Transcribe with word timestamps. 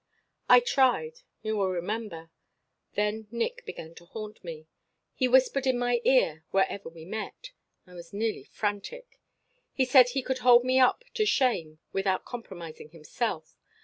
"I 0.49 0.61
tried. 0.61 1.19
You 1.43 1.57
will 1.57 1.69
remember. 1.69 2.31
Then 2.93 3.27
Nick 3.29 3.63
began 3.67 3.93
to 3.93 4.05
haunt 4.05 4.43
me. 4.43 4.65
He 5.13 5.27
whispered 5.27 5.67
in 5.67 5.77
my 5.77 6.01
ear 6.03 6.43
wherever 6.49 6.89
we 6.89 7.05
met. 7.05 7.51
I 7.85 7.93
was 7.93 8.11
nearly 8.11 8.43
frantic. 8.43 9.19
He 9.71 9.85
said 9.85 10.09
he 10.09 10.23
could 10.23 10.39
hold 10.39 10.63
me 10.63 10.79
up 10.79 11.03
to 11.13 11.25
shame 11.27 11.77
without 11.93 12.25
compromising 12.25 12.89
himself. 12.89 13.55